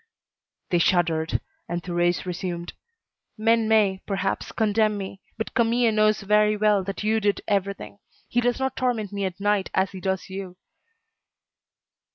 They 0.71 0.79
shuddered, 0.79 1.41
and 1.69 1.83
Thérèse 1.83 2.25
resumed: 2.25 2.73
"Men 3.37 3.67
may, 3.69 4.01
perhaps, 4.07 4.51
condemn 4.51 4.97
me, 4.97 5.21
but 5.37 5.53
Camille 5.53 5.91
knows 5.91 6.21
very 6.21 6.57
well 6.57 6.83
that 6.85 7.03
you 7.03 7.19
did 7.19 7.41
everything. 7.47 7.99
He 8.27 8.41
does 8.41 8.57
not 8.59 8.75
torment 8.75 9.13
me 9.13 9.25
at 9.25 9.39
night 9.39 9.69
as 9.75 9.91
he 9.91 10.01
does 10.01 10.27
you." 10.27 10.57